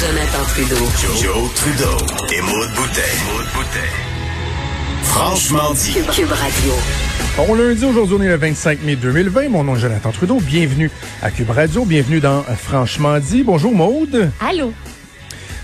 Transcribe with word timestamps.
Jonathan 0.00 0.44
Trudeau. 0.48 0.86
Joe, 1.20 1.54
Trudeau 1.54 1.96
et 2.32 2.40
Maud 2.40 2.70
Boutet. 2.74 3.00
Franchement 5.02 5.74
dit. 5.74 5.92
Cube, 5.92 6.06
Cube 6.10 6.32
Radio. 6.32 6.72
Bon 7.36 7.54
lundi, 7.54 7.84
aujourd'hui 7.84 8.16
on 8.18 8.22
est 8.22 8.28
le 8.28 8.36
25 8.36 8.82
mai 8.82 8.96
2020. 8.96 9.50
Mon 9.50 9.62
nom 9.62 9.76
est 9.76 9.80
Jonathan 9.80 10.10
Trudeau. 10.10 10.40
Bienvenue 10.40 10.90
à 11.20 11.30
Cube 11.30 11.50
Radio. 11.50 11.84
Bienvenue 11.84 12.20
dans 12.20 12.38
euh, 12.38 12.54
Franchement 12.56 13.18
dit. 13.18 13.42
Bonjour 13.42 13.74
Maude. 13.74 14.30
Allô? 14.40 14.72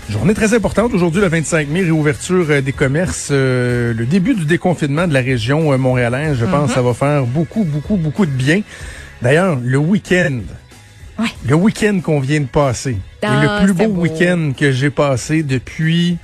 Journée 0.07 0.35
très 0.35 0.53
importante 0.53 0.93
aujourd'hui, 0.93 1.21
le 1.21 1.29
25 1.29 1.67
mai, 1.69 1.81
réouverture 1.81 2.45
euh, 2.51 2.61
des 2.61 2.73
commerces, 2.73 3.29
euh, 3.31 3.91
le 3.95 4.05
début 4.05 4.35
du 4.35 4.45
déconfinement 4.45 5.07
de 5.07 5.13
la 5.13 5.21
région 5.21 5.75
montréalaise. 5.79 6.37
Je 6.39 6.45
pense 6.45 6.67
que 6.67 6.75
ça 6.75 6.83
va 6.83 6.93
faire 6.93 7.25
beaucoup, 7.25 7.63
beaucoup, 7.63 7.95
beaucoup 7.95 8.27
de 8.27 8.31
bien. 8.31 8.61
D'ailleurs, 9.23 9.57
le 9.63 9.79
week-end, 9.79 10.41
Ouais. 11.19 11.29
le 11.47 11.55
week-end 11.55 11.99
qu'on 12.03 12.19
vient 12.19 12.41
de 12.41 12.45
passer, 12.45 12.97
Ah, 13.23 13.27
est 13.27 13.41
le 13.61 13.63
plus 13.65 13.73
beau, 13.87 14.01
week-end 14.01 14.51
que 14.57 14.71
j'ai 14.71 14.89
passé 14.91 15.41
depuis, 15.43 16.17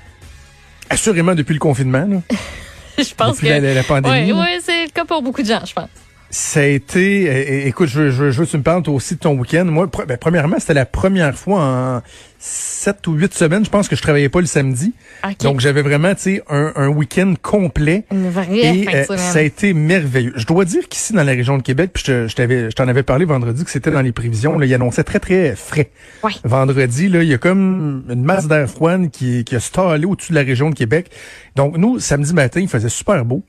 assurément 0.90 1.34
depuis 1.36 1.54
le 1.54 1.60
confinement. 1.60 2.06
Là. 2.08 2.22
Je 2.98 3.14
pense 3.16 3.38
Depuis 3.38 3.48
que. 3.48 3.54
la- 3.54 3.74
la- 3.74 3.84
pandémie, 3.84 4.32
Oui, 4.34 4.40
ouais, 4.40 4.60
c'est 4.64 4.86
le 4.86 4.92
cas 4.92 5.04
pour 5.06 5.22
beaucoup 5.24 5.42
de 5.42 5.48
gens, 5.48 5.66
je 5.66 5.74
pense. 5.74 5.90
Ça 6.36 6.62
a 6.62 6.64
été, 6.64 7.68
écoute, 7.68 7.90
je 7.90 8.02
veux, 8.02 8.10
je, 8.10 8.32
je 8.32 8.44
tu 8.44 8.58
me 8.58 8.64
parles 8.64 8.82
toi 8.82 8.96
aussi 8.96 9.14
de 9.14 9.20
ton 9.20 9.38
week-end. 9.38 9.66
Moi, 9.66 9.86
pre- 9.86 10.08
ben, 10.08 10.18
premièrement, 10.18 10.56
c'était 10.58 10.74
la 10.74 10.88
première 10.88 11.36
fois 11.38 11.62
en 11.64 12.02
sept 12.40 13.06
ou 13.06 13.14
huit 13.14 13.32
semaines, 13.36 13.64
je 13.64 13.70
pense 13.70 13.88
que 13.88 13.96
je 13.96 14.02
travaillais 14.02 14.30
pas 14.30 14.40
le 14.42 14.48
samedi. 14.48 14.94
OK. 15.24 15.38
Donc, 15.42 15.60
j'avais 15.60 15.84
vraiment, 15.84 16.16
tu 16.16 16.22
sais, 16.22 16.44
un, 16.50 16.74
un 16.76 16.88
week-end 16.88 17.36
complet. 17.40 18.06
Une 18.12 18.32
vraie 18.32 18.48
Et 18.52 18.84
fin 18.84 18.92
de 18.92 19.12
euh, 19.12 19.18
ça 19.18 19.38
a 19.38 19.42
été 19.44 19.76
merveilleux. 19.76 20.34
Je 20.36 20.48
dois 20.48 20.66
dire 20.66 20.90
qu'ici, 20.90 21.14
dans 21.14 21.22
la 21.24 21.34
région 21.34 21.60
de 21.60 21.62
Québec, 21.62 21.92
puis 21.94 22.04
je, 22.04 22.34
t'avais, 22.34 22.72
je 22.72 22.76
t'en 22.76 22.88
avais 22.88 23.04
parlé 23.04 23.26
vendredi 23.26 23.64
que 23.64 23.70
c'était 23.70 23.92
dans 23.92 24.02
les 24.02 24.12
prévisions, 24.12 24.58
là, 24.58 24.66
il 24.66 24.74
annonçait 24.74 25.04
très, 25.04 25.20
très 25.20 25.56
frais. 25.56 25.92
Ouais. 26.24 26.32
Vendredi, 26.44 27.10
là, 27.10 27.22
il 27.22 27.30
y 27.30 27.34
a 27.36 27.38
comme 27.38 28.06
une 28.10 28.24
masse 28.24 28.48
d'air 28.48 28.68
froide 28.68 29.12
qui, 29.12 29.44
qui 29.44 29.56
a 29.56 29.60
stallé 29.60 30.06
au-dessus 30.06 30.32
de 30.32 30.38
la 30.40 30.44
région 30.44 30.72
de 30.72 30.76
Québec. 30.76 31.12
Donc, 31.56 31.78
nous, 31.78 32.00
samedi 32.00 32.34
matin, 32.34 32.60
il 32.60 32.68
faisait 32.68 32.90
super 32.90 33.24
beau. 33.24 33.44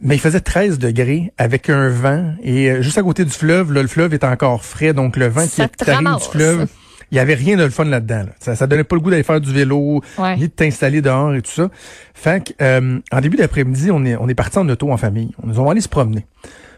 Mais 0.00 0.16
il 0.16 0.20
faisait 0.20 0.40
13 0.40 0.78
degrés 0.78 1.32
avec 1.38 1.70
un 1.70 1.88
vent 1.88 2.34
et 2.42 2.70
euh, 2.70 2.82
juste 2.82 2.98
à 2.98 3.02
côté 3.02 3.24
du 3.24 3.30
fleuve, 3.30 3.72
là, 3.72 3.80
le 3.82 3.88
fleuve 3.88 4.12
est 4.12 4.24
encore 4.24 4.64
frais, 4.64 4.92
donc 4.92 5.16
le 5.16 5.26
vent 5.28 5.46
Ça 5.46 5.68
qui 5.68 5.76
te 5.84 5.90
arrive 5.90 6.16
du 6.18 6.24
fleuve, 6.30 6.66
il 7.12 7.16
y 7.16 7.20
avait 7.20 7.34
rien 7.34 7.56
de 7.56 7.62
le 7.62 7.70
fun 7.70 7.84
là-dedans. 7.84 8.24
là. 8.24 8.32
Ça, 8.40 8.56
ça 8.56 8.66
donnait 8.66 8.82
pas 8.84 8.96
le 8.96 9.00
goût 9.02 9.10
d'aller 9.10 9.22
faire 9.22 9.40
du 9.40 9.52
vélo, 9.52 10.02
Ouais. 10.18 10.36
ni 10.36 10.42
de 10.42 10.52
t'installer 10.52 11.00
dehors 11.00 11.32
et 11.34 11.42
tout 11.42 11.50
ça. 11.50 11.68
Fait 12.12 12.42
que, 12.44 12.52
euh, 12.62 12.98
en 13.12 13.20
début 13.20 13.36
d'après-midi, 13.36 13.90
on 13.92 14.04
est 14.04 14.16
on 14.16 14.28
est 14.28 14.34
parti 14.34 14.58
en 14.58 14.68
auto 14.68 14.90
en 14.90 14.96
famille. 14.96 15.30
On 15.42 15.46
nous 15.46 15.60
a 15.64 15.70
allé 15.70 15.80
se 15.80 15.88
promener. 15.88 16.26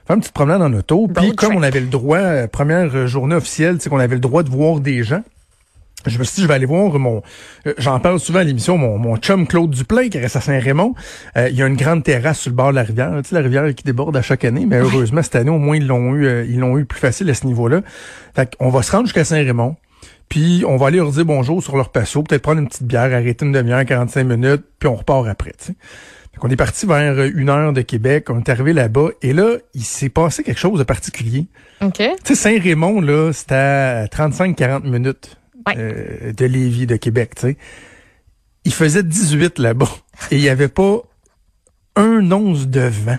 Faire 0.07 0.15
une 0.17 0.21
petite 0.21 0.35
promenade 0.35 0.61
en 0.63 0.73
auto. 0.75 1.09
Puis 1.09 1.35
comme 1.37 1.57
on 1.57 1.63
avait 1.63 1.81
le 1.81 1.87
droit, 1.87 2.19
euh, 2.19 2.47
première 2.47 3.07
journée 3.09 3.35
officielle, 3.35 3.79
c'est 3.81 3.89
qu'on 3.89 3.99
avait 3.99 4.15
le 4.15 4.21
droit 4.21 4.43
de 4.43 4.51
voir 4.51 4.79
des 4.81 5.03
gens. 5.03 5.23
Je 6.05 6.19
me 6.19 6.25
suis 6.25 6.37
dit, 6.37 6.43
je 6.43 6.47
vais 6.47 6.55
aller 6.55 6.67
voir 6.67 6.97
mon, 6.99 7.23
euh, 7.67 7.75
j'en 7.79 7.99
parle 7.99 8.21
souvent 8.21 8.39
à 8.41 8.45
l'émission, 8.45 8.79
mon, 8.79 8.97
mon 8.99 9.17
chum 9.17 9.47
Claude 9.47 9.71
Duplain 9.71 10.09
qui 10.09 10.19
reste 10.19 10.37
à 10.37 10.41
Saint-Raymond. 10.41 10.95
Euh, 11.37 11.49
il 11.49 11.57
y 11.57 11.63
a 11.63 11.67
une 11.67 11.77
grande 11.77 12.05
terrasse 12.05 12.41
sur 12.41 12.51
le 12.51 12.57
bord 12.57 12.71
de 12.71 12.77
la 12.77 12.83
rivière, 12.85 13.13
tu 13.23 13.31
sais, 13.31 13.35
la 13.35 13.41
rivière 13.41 13.75
qui 13.75 13.83
déborde 13.83 14.17
à 14.17 14.23
chaque 14.23 14.45
année. 14.45 14.67
Mais 14.67 14.77
heureusement, 14.77 15.23
cette 15.23 15.37
année, 15.37 15.51
au 15.51 15.59
moins, 15.59 15.77
ils 15.77 15.87
l'ont 15.87 16.15
eu, 16.15 16.27
euh, 16.27 16.45
ils 16.49 16.61
l'ont 16.61 16.79
eu 16.79 16.85
plus 16.85 17.01
facile 17.01 17.29
à 17.31 17.35
ce 17.35 17.47
niveau-là. 17.47 17.81
Fait 18.37 18.55
qu'on 18.57 18.71
va 18.71 18.83
se 18.83 18.93
rendre 18.93 19.07
jusqu'à 19.07 19.25
Saint-Raymond. 19.25 19.77
Puis 20.29 20.65
on 20.67 20.77
va 20.77 20.89
aller 20.89 20.99
leur 20.99 21.11
dire 21.11 21.25
bonjour 21.25 21.63
sur 21.63 21.77
leur 21.77 21.91
patio, 21.91 22.23
peut-être 22.23 22.43
prendre 22.43 22.61
une 22.61 22.69
petite 22.69 22.87
bière, 22.87 23.13
arrêter 23.13 23.45
une 23.45 23.53
demi-heure, 23.53 23.85
45 23.85 24.25
minutes, 24.25 24.65
puis 24.79 24.89
on 24.89 24.97
repart 24.97 25.27
après. 25.27 25.53
Tu 25.59 25.67
sais. 25.67 25.75
Fait 26.33 26.41
qu'on 26.41 26.51
est 26.51 26.57
parti 26.57 26.85
vers 26.85 27.19
euh, 27.19 27.31
une 27.35 27.49
heure 27.49 27.73
de 27.73 27.81
Québec, 27.81 28.29
on 28.29 28.39
est 28.39 28.49
arrivé 28.49 28.73
là-bas, 28.73 29.09
et 29.23 29.33
là, 29.33 29.57
il 29.75 29.85
s'est 29.85 30.09
passé 30.09 30.43
quelque 30.43 30.59
chose 30.59 30.79
de 30.79 30.85
particulier. 30.85 31.47
OK. 31.81 31.95
Tu 31.95 32.07
sais, 32.25 32.35
Saint-Raymond, 32.35 33.01
là, 33.01 33.33
c'était 33.33 33.55
à 33.55 34.07
35-40 34.07 34.89
minutes 34.89 35.37
Ouais. 35.67 35.75
euh, 35.79 36.33
de 36.33 36.45
Lévis, 36.47 36.87
de 36.87 36.97
Québec, 36.97 37.33
tu 37.37 37.43
sais. 37.49 37.57
Il 38.65 38.73
faisait 38.73 39.03
18 39.03 39.59
là-bas, 39.59 39.89
et 40.31 40.37
il 40.37 40.43
n'y 40.43 40.49
avait 40.49 40.69
pas 40.69 41.03
un 41.97 42.31
once 42.33 42.67
de 42.67 42.81
vent. 42.81 43.19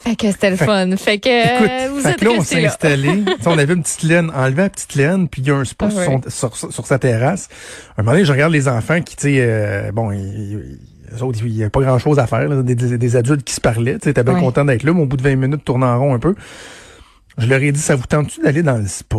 Fait 0.00 0.16
que 0.16 0.30
c'était 0.30 0.50
le 0.50 0.56
Fait- 0.56 0.66
fun. 0.66 0.96
Fait 0.98 1.18
que 1.18 1.28
Écoute, 1.56 1.70
euh, 1.70 1.88
vous 1.90 2.00
fait 2.00 2.10
êtes 2.10 2.16
que 2.18 2.24
là, 2.26 2.30
on 2.32 2.42
s'est 2.42 2.66
installé. 2.66 3.24
On 3.46 3.56
avait 3.56 3.72
une 3.72 3.82
petite 3.82 4.02
laine, 4.02 4.30
enlevé 4.34 4.62
la 4.62 4.68
petite 4.68 4.94
laine, 4.96 5.28
puis 5.28 5.40
il 5.40 5.48
y 5.48 5.50
a 5.50 5.54
un 5.56 5.64
spot 5.64 5.90
Ah 5.94 5.98
ouais. 5.98 6.04
sur, 6.28 6.30
son- 6.30 6.50
sur, 6.52 6.72
sur 6.74 6.86
sa 6.86 6.98
terrasse. 6.98 7.48
Un 7.96 8.02
moment 8.02 8.12
donné, 8.12 8.26
je 8.26 8.32
regarde 8.32 8.52
les 8.52 8.68
enfants 8.68 9.00
qui, 9.00 9.16
tu 9.16 9.22
sais, 9.22 9.36
euh, 9.38 9.92
bon, 9.92 10.10
ils, 10.12 10.18
ils- 10.18 10.78
eux 11.16 11.22
autres, 11.22 11.38
il 11.44 11.52
n'y 11.54 11.62
avait 11.62 11.70
pas 11.70 11.80
grand-chose 11.80 12.18
à 12.18 12.26
faire, 12.26 12.46
là, 12.48 12.62
des, 12.62 12.74
des- 12.74 12.98
des 12.98 13.16
adultes 13.16 13.44
qui 13.44 13.54
se 13.54 13.60
parlaient. 13.62 13.94
Tu 13.98 14.08
sais, 14.08 14.12
t'es 14.14 14.22
bien 14.24 14.34
Ouais. 14.34 14.40
content 14.40 14.64
d'être 14.66 14.82
là, 14.82 14.92
mais 14.92 15.00
au 15.00 15.06
bout 15.06 15.16
de 15.16 15.22
20 15.22 15.36
minutes, 15.36 15.64
tournant 15.64 15.86
en 15.94 15.98
rond 16.00 16.14
un 16.14 16.18
peu. 16.18 16.34
Je 17.38 17.46
leur 17.46 17.62
ai 17.62 17.72
dit, 17.72 17.80
ça 17.80 17.94
vous 17.96 18.06
tente-tu 18.06 18.42
d'aller 18.42 18.62
dans 18.62 18.76
le 18.76 18.86
spa? 18.86 19.18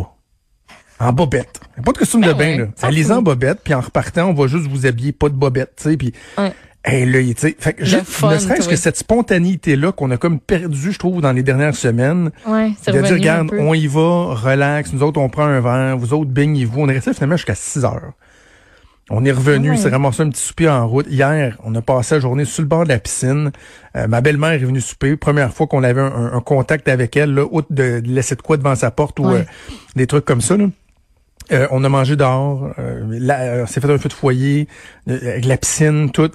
En 1.00 1.12
bobette. 1.12 1.60
Pas 1.84 1.92
de 1.92 1.98
costume 1.98 2.22
Ben 2.22 2.30
de 2.30 2.34
bain, 2.34 2.46
ouais, 2.46 2.58
là. 2.58 2.66
Allez-y 2.82 3.12
en 3.12 3.22
bobette, 3.22 3.60
puis 3.64 3.74
en 3.74 3.82
repartant, 3.82 4.30
on 4.30 4.34
va 4.34 4.48
juste 4.48 4.68
vous 4.68 4.86
habiller, 4.86 5.12
pas 5.12 5.30
de 5.30 5.36
bobette, 5.36 5.74
tu 5.78 5.84
sais, 5.92 5.98
puis... 5.98 6.14
Ouais. 6.38 6.54
Hey, 6.88 7.04
là, 7.12 7.20
tu 7.20 7.34
sais, 7.36 7.56
fait 7.58 7.76
juste, 7.80 8.04
fun, 8.06 8.32
ne 8.32 8.38
serait-ce 8.38 8.70
que 8.70 8.76
cette 8.76 8.96
spontanéité-là 8.96 9.92
qu'on 9.92 10.12
a 10.12 10.18
comme 10.18 10.40
perdu, 10.40 10.92
je 10.92 11.00
trouve, 11.00 11.20
dans 11.20 11.32
les 11.32 11.42
dernières 11.42 11.74
semaines, 11.76 12.30
Ouais, 12.48 12.74
c'est 12.80 12.92
de 12.92 13.02
dire, 13.02 13.14
regarde, 13.16 13.50
on 13.58 13.74
y 13.74 13.88
va, 13.88 14.36
relax, 14.36 14.94
nous 14.94 15.02
autres, 15.02 15.20
on 15.20 15.28
prend 15.28 15.46
un 15.46 15.62
verre, 15.62 15.98
vous 15.98 16.14
autres, 16.14 16.30
baignez-vous. 16.30 16.80
On 16.82 16.88
est 16.88 16.94
resté 16.94 17.14
finalement 17.16 17.38
jusqu'à 17.38 17.56
6 17.56 17.86
heures. 17.86 18.12
On 19.10 19.26
est 19.26 19.32
revenu, 19.32 19.72
Ouais. 19.72 19.78
c'est 19.78 19.90
ramassé 19.90 20.22
un 20.22 20.30
petit 20.30 20.42
souper 20.44 20.70
en 20.70 20.88
route. 20.88 21.08
Hier, 21.10 21.58
on 21.64 21.74
a 21.74 21.82
passé 21.82 22.16
la 22.16 22.22
journée 22.22 22.46
sur 22.46 22.62
le 22.62 22.68
bord 22.68 22.84
de 22.84 22.90
la 22.90 23.00
piscine. 23.00 23.52
Euh, 23.96 24.08
ma 24.08 24.22
belle-mère 24.22 24.52
est 24.52 24.58
venue 24.60 24.80
souper. 24.82 25.16
Première 25.16 25.52
fois 25.54 25.66
qu'on 25.66 25.84
avait 25.84 26.02
un, 26.02 26.34
un 26.34 26.40
contact 26.42 26.88
avec 26.88 27.18
elle, 27.18 27.34
là, 27.34 27.46
outre 27.50 27.68
de, 27.72 28.00
de 28.00 28.08
laisser 28.12 28.36
de 28.36 28.42
quoi 28.44 28.58
devant 28.58 28.76
sa 28.76 28.92
porte 28.92 29.20
ou 29.20 29.28
euh, 29.30 29.42
des 29.96 30.06
trucs 30.06 30.26
comme 30.26 30.42
ça. 30.42 30.56
Là. 30.56 30.66
Euh, 31.52 31.68
on 31.72 31.84
a 31.84 31.90
mangé 31.90 32.16
dehors. 32.16 32.74
Euh, 32.80 33.20
euh, 33.20 33.64
on 33.64 33.68
s'est 33.68 33.82
fait 33.82 33.92
un 33.92 33.98
feu 33.98 34.10
de 34.10 34.14
foyer, 34.14 34.68
euh, 35.10 35.32
avec 35.32 35.46
la 35.46 35.58
piscine, 35.58 36.12
tout. 36.12 36.32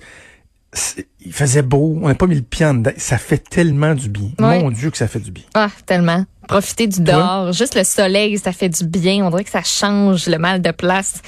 Il 1.24 1.32
faisait 1.32 1.62
beau. 1.62 1.98
On 2.02 2.08
n'a 2.08 2.14
pas 2.14 2.26
mis 2.26 2.34
le 2.36 2.42
pied 2.42 2.64
en 2.66 2.74
dedans. 2.74 2.92
Ça 2.96 3.18
fait 3.18 3.38
tellement 3.38 3.94
du 3.94 4.08
bien. 4.08 4.30
Mon 4.38 4.70
Dieu 4.70 4.90
que 4.90 4.96
ça 4.96 5.06
fait 5.08 5.20
du 5.20 5.30
bien. 5.30 5.44
Ah, 5.54 5.68
tellement. 5.86 6.24
Profiter 6.48 6.88
du 6.88 7.00
dehors, 7.02 7.52
juste 7.52 7.76
le 7.76 7.84
soleil, 7.84 8.36
ça 8.38 8.50
fait 8.52 8.68
du 8.70 8.84
bien. 8.84 9.24
On 9.24 9.30
dirait 9.30 9.44
que 9.44 9.50
ça 9.50 9.62
change 9.62 10.26
le 10.26 10.36
mal 10.36 10.60
de 10.60 10.72
place, 10.72 11.20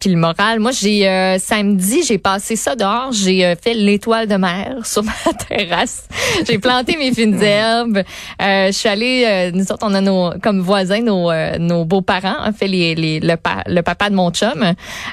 puis 0.00 0.10
le 0.10 0.16
moral. 0.16 0.58
Moi, 0.58 0.72
j'ai 0.72 1.08
euh, 1.08 1.38
samedi, 1.38 2.02
j'ai 2.02 2.18
passé 2.18 2.56
ça 2.56 2.74
dehors. 2.74 3.12
J'ai 3.12 3.44
euh, 3.46 3.54
fait 3.54 3.74
l'étoile 3.74 4.26
de 4.26 4.34
mer 4.34 4.78
sur 4.84 5.04
ma 5.04 5.12
terrasse. 5.48 6.08
J'ai 6.48 6.58
planté 6.58 6.96
mes 6.96 7.14
fines 7.14 7.40
herbes. 7.40 7.98
Euh, 8.42 8.66
je 8.66 8.72
suis 8.72 8.88
allée, 8.88 9.24
euh, 9.28 9.50
nous 9.54 9.62
autres, 9.70 9.86
on 9.86 9.94
a 9.94 10.00
nos 10.00 10.32
comme 10.42 10.58
voisins 10.60 11.02
nos 11.02 11.30
euh, 11.30 11.56
nos 11.58 11.84
beaux-parents, 11.84 12.48
ont 12.48 12.52
fait 12.52 12.66
les, 12.66 12.96
les 12.96 13.20
le, 13.20 13.36
pa- 13.36 13.62
le 13.66 13.82
papa 13.82 14.10
de 14.10 14.16
mon 14.16 14.30
chum. 14.32 14.72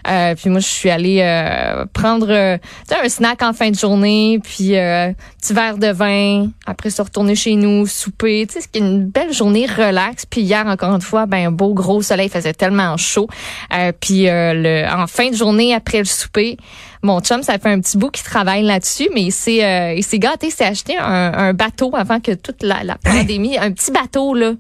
Euh, 0.10 0.36
puis 0.36 0.50
moi, 0.50 0.60
je 0.62 0.68
suis 0.68 0.90
allée 0.90 1.20
euh, 1.22 1.86
prendre 1.94 2.32
un 2.32 3.10
snack 3.10 3.44
en 3.44 3.54
fin 3.54 3.70
de 3.70 3.76
journée, 3.78 4.21
puis 4.44 4.78
euh, 4.78 5.12
petit 5.40 5.54
verre 5.54 5.78
de 5.78 5.88
vin. 5.88 6.50
Après, 6.66 6.90
se 6.90 7.02
retourner 7.02 7.36
chez 7.36 7.56
nous, 7.56 7.86
souper. 7.88 8.46
Tu 8.48 8.54
sais, 8.54 8.60
c'est 8.62 8.80
une 8.80 9.06
belle 9.06 9.34
journée 9.34 9.66
relax. 9.66 10.26
Puis 10.26 10.42
hier, 10.42 10.66
encore 10.68 10.94
une 10.94 11.02
fois, 11.02 11.26
ben 11.26 11.48
un 11.48 11.52
beau 11.52 11.74
gros 11.74 12.02
soleil, 12.02 12.28
il 12.28 12.32
faisait 12.32 12.54
tellement 12.54 12.98
chaud. 12.98 13.28
Euh, 13.74 13.92
puis 14.00 14.28
euh, 14.30 14.54
le, 14.54 14.86
en 14.94 15.08
fin 15.08 15.30
de 15.30 15.36
journée, 15.36 15.74
après 15.74 16.00
le 16.00 16.06
souper, 16.06 16.58
mon 17.04 17.20
chum, 17.22 17.44
ça 17.44 17.58
fait 17.58 17.70
un 17.70 17.80
petit 17.80 17.98
bout 17.98 18.10
qu'il 18.12 18.24
travaille 18.24 18.64
là-dessus, 18.64 19.10
mais 19.14 19.24
il 19.24 19.32
s'est 19.32 19.64
euh, 19.64 19.94
il 19.96 20.04
s'est 20.04 20.20
gâté, 20.20 20.48
il 20.48 20.52
s'est 20.52 20.66
acheté 20.66 20.98
un, 20.98 21.34
un 21.34 21.54
bateau 21.54 21.96
avant 21.96 22.20
que 22.20 22.32
toute 22.34 22.62
la, 22.64 22.84
la 22.84 22.96
pandémie, 23.04 23.58
un 23.58 23.72
petit 23.72 23.92
bateau 23.92 24.34
là. 24.34 24.52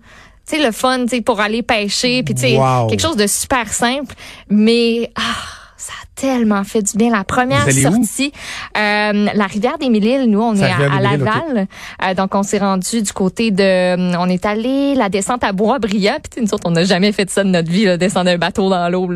Tu 0.48 0.58
sais 0.58 0.66
le 0.66 0.72
fun, 0.72 1.04
tu 1.04 1.10
sais 1.18 1.22
pour 1.22 1.40
aller 1.40 1.62
pêcher, 1.62 2.24
puis 2.24 2.34
tu 2.34 2.42
sais 2.42 2.58
Wow. 2.58 2.88
quelque 2.88 3.02
chose 3.02 3.16
de 3.16 3.28
super 3.28 3.72
simple, 3.72 4.16
mais 4.50 5.12
ah 5.16 5.61
ça 5.82 5.94
a 6.02 6.06
tellement 6.16 6.64
fait 6.64 6.82
du 6.82 6.98
bien. 6.98 7.10
La 7.12 7.24
première 7.24 7.66
sortie, 7.72 8.32
euh, 8.78 9.28
la 9.34 9.46
rivière 9.48 9.78
des 9.78 9.90
Mille-Îles, 9.90 10.26
nous, 10.30 10.42
on 10.42 10.56
est 10.56 10.64
à. 10.64 11.00
Laval. 11.02 11.68
Euh, 12.04 12.14
donc, 12.14 12.36
on 12.36 12.44
s'est 12.44 12.60
rendu 12.60 13.02
du 13.02 13.12
côté 13.14 13.52
de... 13.52 14.16
On 14.18 14.30
est 14.30 14.46
allé 14.46 14.94
la 14.96 15.10
descente 15.10 15.44
à 15.44 15.52
Bois-Brillant. 15.52 16.18
Puis, 16.32 16.44
nous 16.44 16.54
autres, 16.54 16.64
on 16.66 16.72
n'a 16.72 16.84
jamais 16.84 17.12
fait 17.12 17.30
ça 17.30 17.44
de 17.44 17.50
notre 17.50 17.72
vie, 17.72 17.86
là, 17.86 17.98
descendre 17.98 18.30
un 18.30 18.38
bateau 18.38 18.70
dans 18.70 18.88
l'eau. 18.90 19.10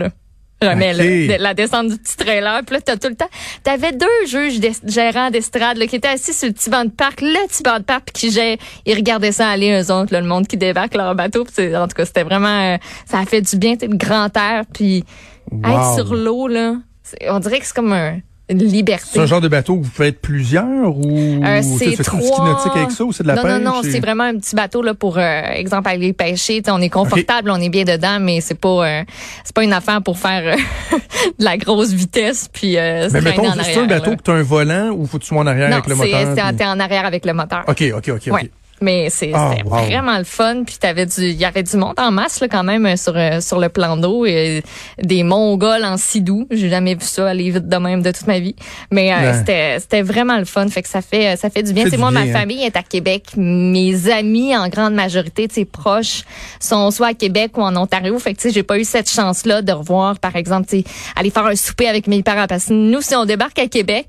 Ok. 0.63 0.69
là, 0.79 1.37
la 1.37 1.53
descente 1.53 1.89
du 1.89 1.97
petit 1.97 2.15
trailer. 2.15 2.61
Puis 2.65 2.75
là, 2.75 2.81
t'as 2.81 2.95
tout 2.97 3.09
le 3.09 3.15
temps. 3.15 3.27
T'avais 3.63 3.91
deux 3.91 4.07
juges 4.27 4.59
d'es- 4.59 4.71
gérants 4.85 5.29
d'estrade 5.29 5.77
là, 5.77 5.85
qui 5.85 5.97
étaient 5.97 6.07
assis 6.07 6.33
sur 6.33 6.47
le 6.47 6.53
petit 6.53 6.69
banc 6.69 6.85
de 6.85 6.89
parc, 6.91 7.21
le 7.21 7.47
petit 7.47 7.61
banc 7.61 7.77
de 7.77 7.83
parc, 7.83 8.05
puis 8.05 8.29
qui 8.29 8.31
gère- 8.31 8.57
ils 8.85 8.95
regardaient 8.95 9.33
ça 9.33 9.49
aller 9.49 9.69
eux 9.71 9.91
autres, 9.93 10.13
là, 10.13 10.21
le 10.21 10.27
monde 10.27 10.47
qui 10.47 10.57
débarque 10.57 10.95
leur 10.95 11.13
bateau. 11.13 11.43
Puis 11.43 11.75
en 11.75 11.87
tout 11.87 11.95
cas, 11.95 12.05
c'était 12.05 12.23
vraiment, 12.23 12.47
euh, 12.73 12.77
ça 13.05 13.19
a 13.19 13.25
fait 13.25 13.41
du 13.41 13.57
bien, 13.57 13.75
le 13.79 13.95
grand 13.97 14.35
air, 14.37 14.63
puis 14.73 15.03
Wow. 15.51 15.59
être 15.69 15.93
sur 15.95 16.15
l'eau 16.15 16.47
là, 16.47 16.75
c'est- 17.03 17.29
on 17.29 17.39
dirait 17.39 17.59
que 17.59 17.65
c'est 17.65 17.75
comme 17.75 17.93
un- 17.93 18.19
une 18.47 18.59
liberté. 18.63 19.05
C'est 19.13 19.19
un 19.21 19.25
genre 19.25 19.41
de 19.41 19.47
bateau 19.47 19.75
que 19.79 19.83
vous 19.85 19.89
pouvez 19.89 20.09
être 20.09 20.21
plusieurs 20.21 20.95
ou 20.95 21.41
Euh, 21.43 21.61
c'est 21.79 22.03
trois. 22.03 22.47
nautique 22.47 22.75
avec 22.75 22.91
ça 22.91 23.03
ou 23.03 23.11
c'est 23.11 23.23
de 23.23 23.27
la 23.27 23.33
non, 23.35 23.41
pêche? 23.41 23.51
non, 23.53 23.59
non, 23.59 23.81
et- 23.81 23.89
c'est 23.91 23.99
vraiment 23.99 24.25
un 24.25 24.37
petit 24.37 24.55
bateau 24.55 24.83
là 24.83 24.93
pour 24.93 25.17
euh, 25.17 25.41
exemple 25.55 25.89
aller 25.89 26.13
pêcher. 26.13 26.61
T'sais, 26.61 26.69
on 26.71 26.77
est 26.79 26.89
confortable, 26.89 27.49
on 27.49 27.55
est 27.59 27.69
bien 27.69 27.85
dedans, 27.85 28.19
mais 28.21 28.41
c'est 28.41 28.53
pas 28.59 28.87
euh, 28.87 29.03
c'est 29.43 29.55
pas 29.55 29.63
une 29.63 29.73
affaire 29.73 29.99
pour 30.03 30.19
faire 30.19 30.43
euh, 30.55 30.97
de 31.39 31.43
la 31.43 31.57
grosse 31.57 31.91
vitesse 31.91 32.47
puis 32.53 32.77
euh, 32.77 33.09
Mais 33.11 33.21
mettons, 33.21 33.51
c'est 33.63 33.77
un 33.79 33.85
bateau 33.87 34.11
là. 34.11 34.15
que 34.17 34.21
tu 34.21 34.29
as 34.31 34.35
un 34.35 34.43
volant 34.43 34.89
ou 34.91 35.07
faut 35.07 35.17
que 35.17 35.23
tu 35.23 35.29
sois 35.29 35.39
en 35.39 35.47
arrière 35.47 35.69
Non, 35.69 35.77
avec 35.77 35.87
le 35.87 35.95
c'est 35.95 36.01
moteur? 36.05 36.33
c'est 36.35 36.41
en- 36.43 36.53
puis- 36.55 36.67
en 36.67 36.79
arrière 36.79 37.05
avec 37.05 37.25
le 37.25 37.33
moteur. 37.33 37.63
OK, 37.67 37.83
OK, 37.97 38.09
OK, 38.09 38.27
OK. 38.31 38.49
Mais 38.85 39.09
c'est 39.09 39.31
Ah, 39.33 39.55
wow. 39.65 39.85
vraiment 39.85 40.17
le 40.19 40.23
fun. 40.23 40.63
Puis 40.63 40.75
t'avais 40.79 41.07
du, 41.07 41.21
il 41.21 41.37
y 41.37 41.45
avait 41.45 41.63
du 41.63 41.75
monde 41.75 41.95
en 41.97 42.11
masse 42.11 42.39
là, 42.39 42.47
quand 42.47 42.63
même 42.63 42.85
euh, 42.85 42.95
sur 42.95 43.13
euh, 43.15 43.41
sur 43.41 43.59
le 43.59 43.69
plan 43.69 43.97
d'eau 43.97 44.27
et 44.27 44.61
des 45.01 45.23
Mongols 45.23 45.83
en 45.83 45.97
sidou. 45.97 46.47
J'ai 46.51 46.69
jamais 46.69 46.93
vu 46.93 47.03
ça 47.03 47.29
aller 47.29 47.49
vite 47.49 47.67
de 47.67 47.77
même 47.77 48.03
de 48.03 48.11
toute 48.11 48.27
ma 48.27 48.37
vie. 48.39 48.55
Mais 48.91 49.11
euh, 49.11 49.33
c'était 49.39 49.79
c'était 49.79 50.03
vraiment 50.03 50.37
le 50.37 50.45
fun. 50.45 50.67
Fait 50.67 50.83
que 50.83 50.87
ça 50.87 51.01
fait 51.01 51.35
ça 51.35 51.49
fait 51.49 51.63
du 51.63 51.73
bien. 51.73 51.85
C'est 51.89 51.97
moi, 51.97 52.11
ma 52.11 52.21
hein. 52.21 52.31
famille 52.31 52.63
est 52.63 52.77
à 52.77 52.83
Québec. 52.83 53.31
Mes 53.35 54.07
amis 54.11 54.55
en 54.55 54.69
grande 54.69 54.93
majorité, 54.93 55.47
tes 55.47 55.65
proches 55.65 56.21
sont 56.59 56.91
soit 56.91 57.07
à 57.07 57.13
Québec 57.15 57.57
ou 57.57 57.61
en 57.61 57.75
Ontario. 57.75 58.19
Fait 58.19 58.35
que 58.35 58.41
tu 58.41 58.49
sais, 58.49 58.53
j'ai 58.53 58.63
pas 58.63 58.77
eu 58.77 58.83
cette 58.83 59.09
chance 59.09 59.47
là 59.47 59.63
de 59.63 59.71
revoir, 59.71 60.19
par 60.19 60.35
exemple, 60.35 60.67
tu 60.69 60.81
sais, 60.81 60.83
aller 61.15 61.31
faire 61.31 61.47
un 61.47 61.55
souper 61.55 61.87
avec 61.87 62.05
mes 62.05 62.21
parents. 62.21 62.45
Parce 62.47 62.65
que 62.65 62.73
nous, 62.73 63.01
si 63.01 63.15
on 63.15 63.25
débarque 63.25 63.57
à 63.57 63.67
Québec. 63.67 64.05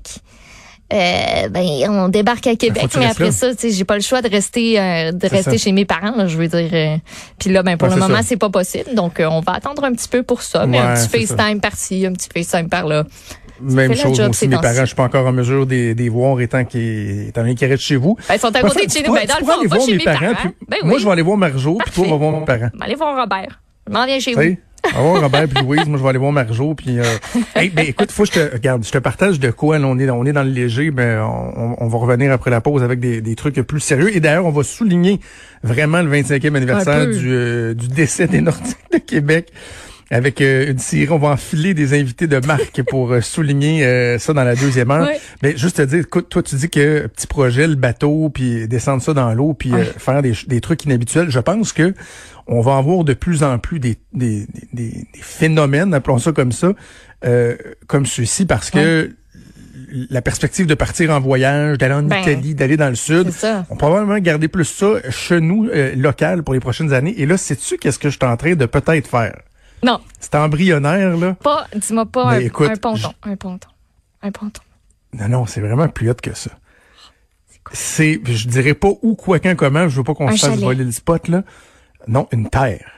Euh, 0.93 1.49
ben 1.49 1.65
on 1.89 2.07
débarque 2.07 2.47
à 2.47 2.55
Québec 2.55 2.87
mais 2.97 3.07
après 3.07 3.25
là. 3.25 3.31
ça 3.31 3.53
tu 3.53 3.57
sais 3.59 3.71
j'ai 3.71 3.83
pas 3.83 3.95
le 3.95 4.01
choix 4.01 4.21
de 4.21 4.29
rester 4.29 4.79
euh, 4.79 5.11
de 5.11 5.27
rester 5.27 5.57
ça. 5.57 5.65
chez 5.65 5.73
mes 5.73 5.83
parents 5.83 6.15
là, 6.15 6.27
je 6.27 6.37
veux 6.37 6.47
dire 6.47 6.69
euh, 6.71 6.95
puis 7.37 7.49
là 7.51 7.61
ben 7.61 7.75
pour 7.75 7.89
Ouais, 7.89 7.95
le 7.95 7.99
moment 7.99 8.19
c'est 8.23 8.37
pas 8.37 8.49
possible 8.49 8.95
donc 8.95 9.19
euh, 9.19 9.25
on 9.29 9.41
va 9.41 9.51
attendre 9.55 9.83
un 9.83 9.91
petit 9.91 10.07
peu 10.07 10.23
pour 10.23 10.41
ça. 10.43 10.65
Mais 10.65 10.77
un 10.79 10.93
petit. 10.95 11.09
FaceTime 11.27 11.59
par-ci 11.59 12.05
un 12.05 12.13
petit 12.13 12.29
FaceTime 12.33 12.69
par 12.69 12.85
là 12.87 13.03
Même 13.59 13.93
chose, 13.95 14.15
job 14.15 14.17
moi 14.19 14.29
aussi, 14.29 14.47
mes 14.47 14.55
parents, 14.55 14.79
je 14.79 14.85
suis 14.85 14.95
pas 14.95 15.03
encore 15.03 15.27
en 15.27 15.33
mesure 15.33 15.65
de 15.65 15.91
de 15.91 15.97
les 15.97 16.07
voir 16.07 16.39
étant 16.39 16.63
qu'ils 16.63 17.27
étant 17.27 17.43
qu'ils 17.53 17.67
restent 17.67 17.83
chez 17.83 17.97
vous. 17.97 18.15
ben, 18.29 18.35
ils 18.35 18.39
sont 18.39 18.55
à 18.55 18.61
côté 18.61 18.85
de 18.85 18.91
chez 18.91 19.03
nous. 19.03 19.13
ben 19.13 19.25
dans 19.27 19.39
le 19.39 19.45
fond 19.45 19.51
on 19.59 19.67
va 19.67 19.75
voir 19.75 19.85
chez 19.85 19.97
mes 19.97 20.03
parents, 20.05 20.19
parents. 20.19 20.49
ben 20.69 20.77
Moi, 20.85 20.93
oui. 20.93 20.99
je 21.01 21.05
vais 21.05 21.11
aller 21.11 21.21
voir 21.21 21.35
Marjo, 21.37 21.77
puis 21.83 21.91
toi, 21.95 22.05
on 22.07 22.11
va 22.11 22.15
voir 22.15 22.39
mes 22.39 22.45
parents. 22.45 22.69
va 22.73 22.85
aller 22.85 22.95
voir 22.95 23.19
Robert. 23.19 23.59
Je 23.87 23.91
m'en 23.93 24.05
viens 24.05 24.19
chez 24.21 24.33
vous 24.35 24.57
voir 24.95 25.21
Robert 25.21 25.47
puis 25.47 25.63
Louise, 25.63 25.87
moi 25.87 25.97
je 25.97 26.03
vais 26.03 26.09
aller 26.09 26.17
voir 26.19 26.31
Marjo 26.31 26.73
puis 26.75 26.99
euh... 26.99 27.03
hey, 27.55 27.69
ben 27.69 27.85
écoute, 27.87 28.11
faut 28.11 28.23
que 28.23 28.29
je 28.33 28.39
te 28.39 28.53
regarde, 28.53 28.85
je 28.85 28.91
te 28.91 28.97
partage 28.97 29.39
de 29.39 29.51
quoi 29.51 29.79
là, 29.79 29.87
on 29.87 29.97
est 29.99 30.09
on 30.09 30.25
est 30.25 30.33
dans 30.33 30.43
le 30.43 30.49
léger, 30.51 30.91
mais 30.91 31.17
on, 31.17 31.83
on 31.83 31.87
va 31.87 31.97
revenir 31.97 32.31
après 32.31 32.51
la 32.51 32.61
pause 32.61 32.83
avec 32.83 32.99
des, 32.99 33.21
des 33.21 33.35
trucs 33.35 33.55
plus 33.61 33.79
sérieux 33.79 34.15
et 34.15 34.19
d'ailleurs, 34.19 34.45
on 34.45 34.51
va 34.51 34.63
souligner 34.63 35.19
vraiment 35.63 36.01
le 36.01 36.09
25e 36.09 36.55
anniversaire 36.55 37.07
du 37.07 37.31
euh, 37.31 37.73
du 37.73 37.87
décès 37.87 38.27
des 38.27 38.41
Nordiques 38.41 38.77
de 38.93 38.97
Québec. 38.99 39.51
Avec 40.09 40.39
euh, 40.41 40.71
une 40.71 40.79
série, 40.79 41.09
on 41.11 41.17
va 41.17 41.29
enfiler 41.29 41.73
des 41.73 41.93
invités 41.99 42.27
de 42.27 42.37
marque 42.45 42.81
pour 42.89 43.11
euh, 43.11 43.19
souligner 43.21 43.85
euh, 43.85 44.17
ça 44.17 44.31
dans 44.33 44.43
la 44.45 44.55
deuxième 44.55 44.89
heure. 44.89 45.05
Ouais. 45.07 45.19
Mais 45.43 45.57
juste 45.57 45.77
te 45.77 45.81
dire, 45.81 45.99
écoute, 45.99 46.29
toi 46.29 46.41
tu 46.41 46.55
dis 46.55 46.69
que 46.69 47.07
petit 47.07 47.27
projet, 47.27 47.67
le 47.67 47.75
bateau, 47.75 48.29
puis 48.29 48.67
descendre 48.69 49.01
ça 49.03 49.13
dans 49.13 49.33
l'eau, 49.33 49.53
puis 49.53 49.73
euh, 49.73 49.83
faire 49.97 50.21
des, 50.21 50.33
des 50.47 50.61
trucs 50.61 50.85
inhabituels. 50.85 51.29
Je 51.29 51.39
pense 51.39 51.73
que 51.73 51.93
on 52.47 52.61
va 52.61 52.77
avoir 52.77 53.03
de 53.03 53.13
plus 53.13 53.43
en 53.43 53.59
plus 53.59 53.79
des, 53.79 53.97
des, 54.13 54.47
des, 54.71 54.89
des- 54.91 55.07
phénomènes, 55.21 55.93
appelons 55.93 56.19
ça 56.19 56.31
comme 56.31 56.53
ça, 56.53 56.71
euh, 57.25 57.57
comme 57.87 58.05
ceux-ci, 58.05 58.45
parce 58.45 58.69
que 58.69 59.11
la 60.09 60.21
perspective 60.21 60.65
de 60.67 60.73
partir 60.73 61.11
en 61.11 61.19
voyage, 61.19 61.77
d'aller 61.77 61.93
en 61.95 62.03
Ben, 62.03 62.19
Italie, 62.21 62.55
d'aller 62.55 62.77
dans 62.77 62.89
le 62.89 62.95
sud, 62.95 63.31
ça. 63.31 63.65
on 63.69 63.73
va 63.75 63.77
probablement 63.77 64.17
garder 64.19 64.47
plus 64.47 64.65
ça 64.65 64.93
chez 65.09 65.41
nous, 65.41 65.67
euh, 65.67 65.93
local, 65.95 66.43
pour 66.43 66.53
les 66.53 66.59
prochaines 66.61 66.93
années. 66.93 67.15
Et 67.17 67.25
là, 67.25 67.35
sais-tu 67.37 67.77
qu'est-ce 67.77 67.99
que 67.99 68.09
je 68.09 68.17
suis 68.17 68.25
en 68.25 68.37
train 68.37 68.55
de 68.55 68.65
peut-être 68.65 69.09
faire? 69.09 69.35
Non 69.83 69.99
C'est 70.19 70.35
embryonnaire, 70.35 71.17
là. 71.17 71.33
pas 71.35 71.67
dis-moi 71.75 72.05
pas 72.05 72.31
Mais 72.31 72.37
un, 72.37 72.39
écoute, 72.47 72.69
un 72.71 72.75
ponton 72.75 73.13
un 73.23 73.35
ponton 73.35 73.67
un 74.21 74.31
ponton 74.31 74.61
Non, 75.13 75.27
non, 75.29 75.45
c'est 75.45 75.61
vraiment 75.61 75.87
plus 75.87 76.09
hot 76.09 76.15
que 76.15 76.33
ça. 76.35 76.51
C'est, 77.73 78.19
je 78.25 78.47
dirais 78.47 78.73
pas 78.73 78.89
où, 79.01 79.15
quoi, 79.15 79.39
quand, 79.39 79.53
comment, 79.55 79.87
je 79.89 79.97
veux 79.97 80.03
pas 80.03 80.13
qu'on 80.15 80.31
se 80.35 80.45
fasse 80.45 80.57
voler 80.59 80.83
le 80.85 80.91
spot, 80.91 81.27
là. 81.27 81.43
Non, 82.07 82.27
une 82.31 82.49
terre. 82.49 82.89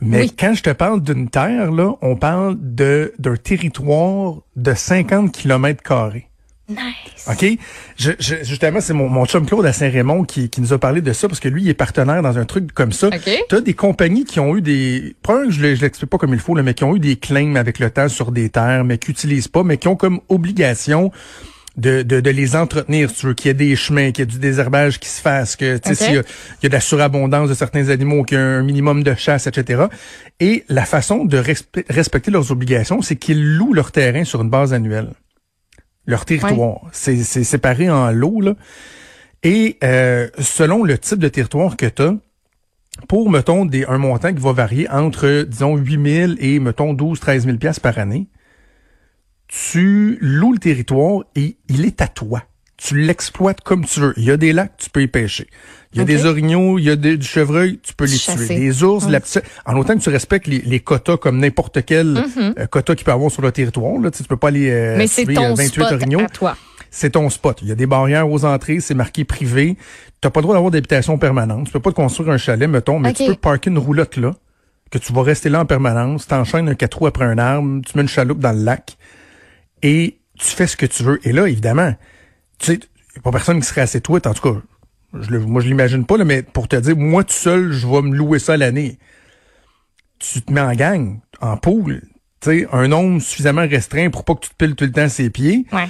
Mais 0.00 0.18
Ah, 0.18 0.20
oui. 0.22 0.34
quand 0.38 0.54
je 0.54 0.62
te 0.62 0.70
parle 0.70 1.02
d'une 1.02 1.28
terre, 1.28 1.72
là, 1.72 1.94
on 2.00 2.14
parle 2.14 2.56
de, 2.60 3.12
d'un 3.18 3.34
territoire 3.36 4.36
de 4.54 4.72
50 4.72 5.32
kilomètres 5.32 5.82
carrés. 5.82 6.28
Nice 6.68 7.28
OK? 7.30 7.58
Je, 7.96 8.12
je- 8.18 8.42
justement, 8.44 8.80
c'est 8.80 8.92
mon, 8.94 9.08
mon 9.08 9.26
chum 9.26 9.44
Claude 9.46 9.66
à 9.66 9.72
Saint-Raymond 9.72 10.24
qui, 10.24 10.48
qui 10.48 10.60
nous 10.60 10.72
a 10.72 10.78
parlé 10.78 11.00
de 11.02 11.12
ça 11.12 11.28
parce 11.28 11.40
que 11.40 11.48
lui, 11.48 11.62
il 11.62 11.68
est 11.68 11.74
partenaire 11.74 12.22
dans 12.22 12.38
un 12.38 12.44
truc 12.44 12.72
comme 12.72 12.92
ça. 12.92 13.08
OK. 13.08 13.30
Tu 13.48 13.54
as 13.54 13.60
des 13.60 13.74
compagnies 13.74 14.24
qui 14.24 14.40
ont 14.40 14.56
eu 14.56 14.62
des... 14.62 15.14
Que 15.26 15.50
je 15.50 15.60
ne 15.60 15.74
l'explique 15.74 16.10
pas 16.10 16.18
comme 16.18 16.32
il 16.34 16.40
faut, 16.40 16.54
là, 16.54 16.62
mais 16.62 16.74
qui 16.74 16.84
ont 16.84 16.96
eu 16.96 17.00
des 17.00 17.16
claims 17.16 17.56
avec 17.56 17.78
le 17.78 17.90
temps 17.90 18.08
sur 18.08 18.32
des 18.32 18.48
terres, 18.48 18.84
mais 18.84 18.98
qui 18.98 19.10
n'utilisent 19.10 19.48
pas, 19.48 19.62
mais 19.62 19.76
qui 19.76 19.88
ont 19.88 19.96
comme 19.96 20.20
obligation 20.28 21.10
de, 21.76 22.02
de, 22.02 22.20
de 22.20 22.30
les 22.30 22.54
entretenir, 22.54 23.10
si 23.10 23.16
tu 23.16 23.26
veux, 23.26 23.34
qu'il 23.34 23.48
y 23.48 23.50
ait 23.50 23.54
des 23.54 23.74
chemins, 23.74 24.12
qu'il 24.12 24.20
y 24.20 24.22
ait 24.22 24.30
du 24.30 24.38
désherbage 24.38 25.00
qui 25.00 25.08
se 25.08 25.20
fasse, 25.20 25.56
que 25.56 25.76
tu 25.78 25.92
sais, 25.94 26.04
OK. 26.04 26.08
s'il 26.08 26.12
y 26.14 26.16
y 26.62 26.66
a 26.66 26.68
de 26.68 26.72
la 26.74 26.80
surabondance 26.80 27.48
de 27.48 27.54
certains 27.54 27.88
animaux, 27.88 28.22
qu'il 28.22 28.38
y 28.38 28.40
a 28.40 28.44
un 28.44 28.62
minimum 28.62 29.02
de 29.02 29.12
chasse, 29.16 29.46
etc. 29.48 29.82
Et 30.40 30.64
la 30.68 30.84
façon 30.84 31.24
de 31.24 31.36
respe- 31.36 31.84
respecter 31.90 32.30
leurs 32.30 32.52
obligations, 32.52 33.02
c'est 33.02 33.16
qu'ils 33.16 33.56
louent 33.56 33.74
leur 33.74 33.90
terrain 33.90 34.22
sur 34.24 34.40
une 34.42 34.50
base 34.50 34.72
annuelle. 34.72 35.10
Leur 36.06 36.24
territoire. 36.24 36.80
C'est 36.92 37.16
c'est 37.22 37.44
séparé 37.44 37.90
en 37.90 38.10
lots, 38.10 38.40
là. 38.40 38.54
Et 39.42 39.78
euh, 39.84 40.28
selon 40.38 40.84
le 40.84 40.96
type 40.98 41.18
de 41.18 41.28
territoire 41.28 41.76
que 41.76 41.86
tu 41.86 42.02
as, 42.02 42.14
pour, 43.08 43.30
mettons, 43.30 43.66
des, 43.66 43.84
un 43.84 43.98
montant 43.98 44.32
qui 44.32 44.40
va 44.40 44.52
varier 44.52 44.88
entre, 44.88 45.42
disons, 45.42 45.76
8 45.76 46.12
000 46.28 46.32
et, 46.38 46.58
mettons, 46.60 46.94
12 46.94 47.20
13 47.20 47.44
000 47.44 47.58
piastres 47.58 47.82
par 47.82 47.98
année, 47.98 48.28
tu 49.48 50.16
loues 50.20 50.52
le 50.52 50.58
territoire 50.58 51.24
et 51.34 51.58
il 51.68 51.84
est 51.84 52.00
à 52.00 52.08
toi. 52.08 52.42
Tu 52.76 53.00
l'exploites 53.00 53.60
comme 53.60 53.84
tu 53.84 54.00
veux. 54.00 54.14
Il 54.16 54.24
y 54.24 54.30
a 54.30 54.36
des 54.36 54.52
lacs, 54.52 54.76
tu 54.78 54.90
peux 54.90 55.02
y 55.02 55.06
pêcher. 55.06 55.46
Il 55.92 55.98
y 55.98 56.00
a 56.00 56.04
des 56.04 56.26
orignaux, 56.26 56.78
il 56.78 56.84
y 56.84 56.90
a 56.90 56.96
des, 56.96 57.16
du 57.16 57.26
chevreuil, 57.26 57.78
tu 57.82 57.94
peux 57.94 58.04
les 58.04 58.16
Chasser. 58.16 58.46
tuer. 58.46 58.56
Des 58.56 58.82
ours, 58.82 59.08
la 59.08 59.20
petite... 59.20 59.44
En 59.64 59.76
autant 59.76 59.96
que 59.96 60.02
tu 60.02 60.08
respectes 60.08 60.48
les, 60.48 60.58
les 60.60 60.80
quotas 60.80 61.16
comme 61.18 61.38
n'importe 61.38 61.84
quel 61.86 62.06
Mhm. 62.14 62.54
euh, 62.58 62.66
quota 62.66 62.96
qu'il 62.96 63.04
peut 63.04 63.12
avoir 63.12 63.30
sur 63.30 63.42
le 63.42 63.52
territoire. 63.52 64.00
Là. 64.00 64.10
Tu, 64.10 64.22
tu 64.22 64.28
peux 64.28 64.36
pas 64.36 64.48
aller 64.48 64.70
euh, 64.70 64.96
mais 64.98 65.06
c'est 65.06 65.24
tuer, 65.24 65.34
euh, 65.38 65.50
ton 65.50 65.54
28 65.54 65.68
spot 65.68 65.92
orignaux 65.92 66.20
à 66.20 66.26
toi 66.28 66.56
c'est 66.90 67.10
ton 67.10 67.28
spot. 67.28 67.58
Il 67.62 67.68
y 67.68 67.72
a 67.72 67.74
des 67.74 67.86
barrières 67.86 68.30
aux 68.30 68.44
entrées, 68.44 68.78
c'est 68.78 68.94
marqué 68.94 69.24
privé. 69.24 69.76
Tu 70.20 70.30
pas 70.30 70.38
le 70.40 70.42
droit 70.42 70.54
d'avoir 70.54 70.70
d'habitation 70.70 71.18
permanente. 71.18 71.66
Tu 71.66 71.72
peux 71.72 71.80
pas 71.80 71.90
te 71.90 71.96
construire 71.96 72.30
un 72.30 72.38
chalet, 72.38 72.68
mettons, 72.70 73.00
mais 73.00 73.12
tu 73.12 73.26
peux 73.26 73.34
parker 73.34 73.70
une 73.70 73.78
roulotte 73.78 74.16
là, 74.16 74.32
que 74.92 74.98
tu 74.98 75.12
vas 75.12 75.22
rester 75.24 75.48
là 75.48 75.60
en 75.60 75.66
permanence. 75.66 76.28
T'enchaînes 76.28 76.68
un 76.68 76.76
quatre 76.76 76.98
roues 76.98 77.08
après 77.08 77.24
un 77.24 77.36
arbre, 77.36 77.82
tu 77.84 77.96
mets 77.96 78.02
une 78.02 78.08
chaloupe 78.08 78.38
dans 78.38 78.52
le 78.52 78.62
lac 78.62 78.96
et 79.82 80.18
tu 80.38 80.46
fais 80.46 80.68
ce 80.68 80.76
que 80.76 80.86
tu 80.86 81.02
veux. 81.02 81.18
Et 81.26 81.32
là, 81.32 81.48
évidemment, 81.48 81.94
tu 82.58 82.66
sais, 82.66 82.80
y 83.14 83.18
a 83.18 83.22
pas 83.22 83.30
personne 83.30 83.60
qui 83.60 83.66
serait 83.66 83.82
assez 83.82 84.00
toi. 84.00 84.20
En 84.26 84.34
tout 84.34 84.54
cas, 84.54 84.60
je 85.20 85.30
le, 85.30 85.40
moi, 85.40 85.60
je 85.62 85.68
l'imagine 85.68 86.04
pas, 86.04 86.16
là, 86.16 86.24
mais 86.24 86.42
pour 86.42 86.68
te 86.68 86.76
dire, 86.76 86.96
moi, 86.96 87.24
tout 87.24 87.32
seul, 87.32 87.72
je 87.72 87.86
vais 87.86 88.02
me 88.02 88.14
louer 88.14 88.38
ça 88.38 88.56
l'année. 88.56 88.98
Tu 90.18 90.42
te 90.42 90.52
mets 90.52 90.60
en 90.60 90.72
gang, 90.74 91.20
en 91.40 91.56
pool, 91.56 92.02
tu 92.40 92.50
sais, 92.50 92.66
un 92.72 92.88
nombre 92.88 93.20
suffisamment 93.20 93.66
restreint 93.66 94.10
pour 94.10 94.24
pas 94.24 94.34
que 94.34 94.40
tu 94.40 94.50
te 94.50 94.54
piles 94.56 94.74
tout 94.74 94.84
le 94.84 94.92
temps 94.92 95.08
ses 95.08 95.30
pieds. 95.30 95.66
ouais 95.72 95.88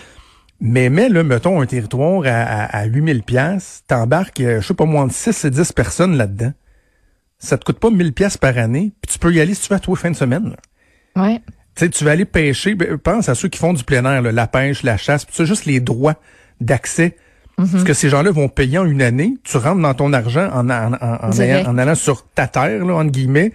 Mais 0.60 0.88
mets, 0.88 1.08
là, 1.08 1.22
mettons, 1.22 1.60
un 1.60 1.66
territoire 1.66 2.22
à, 2.26 2.42
à, 2.42 2.78
à 2.78 2.84
8000 2.84 3.22
pièces, 3.22 3.84
t'embarques, 3.86 4.40
euh, 4.40 4.60
je 4.60 4.66
sais 4.66 4.74
pas, 4.74 4.84
moins 4.84 5.06
de 5.06 5.12
6 5.12 5.44
et 5.44 5.50
10 5.50 5.72
personnes 5.72 6.16
là-dedans. 6.16 6.52
Ça 7.38 7.58
te 7.58 7.64
coûte 7.64 7.78
pas 7.78 7.90
1000 7.90 8.12
pièces 8.12 8.38
par 8.38 8.56
année, 8.56 8.92
puis 9.02 9.12
tu 9.12 9.18
peux 9.18 9.32
y 9.32 9.40
aller 9.40 9.54
si 9.54 9.62
tu 9.62 9.68
veux 9.68 9.76
à 9.76 9.80
toi 9.80 9.96
fin 9.96 10.10
de 10.10 10.16
semaine. 10.16 10.54
là. 11.16 11.22
ouais 11.22 11.40
Tu 11.76 11.84
sais, 11.84 11.88
tu 11.90 12.04
vas 12.04 12.12
aller 12.12 12.24
pêcher, 12.24 12.74
ben, 12.74 12.96
pense 12.98 13.28
à 13.28 13.34
ceux 13.34 13.48
qui 13.48 13.58
font 13.58 13.72
du 13.72 13.84
plein 13.84 14.04
air, 14.04 14.22
là, 14.22 14.32
la 14.32 14.46
pêche, 14.46 14.82
la 14.82 14.96
chasse, 14.96 15.24
puis 15.24 15.34
ça, 15.34 15.44
juste 15.44 15.66
les 15.66 15.80
droits 15.80 16.16
d'accès. 16.60 17.16
Ce 17.56 17.84
que 17.84 17.92
ces 17.94 18.08
gens-là 18.08 18.32
vont 18.32 18.48
payer 18.48 18.78
en 18.78 18.84
une 18.84 19.00
année, 19.00 19.34
tu 19.44 19.56
rentres 19.58 19.80
dans 19.80 19.94
ton 19.94 20.12
argent 20.12 20.48
en, 20.52 20.68
en, 20.68 20.92
en, 20.94 20.98
en 21.22 21.30
ayant- 21.40 21.78
allant 21.78 21.94
sur 21.94 22.26
ta 22.30 22.48
terre, 22.48 22.84
là, 22.84 22.94
entre 22.96 23.12
guillemets, 23.12 23.52